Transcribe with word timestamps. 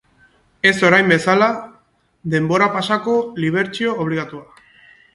Ez 0.69 0.71
orain 0.89 1.11
bezala, 1.15 1.51
denporapasako 2.37 3.17
libertsio 3.45 3.99
obligatua. 4.07 4.63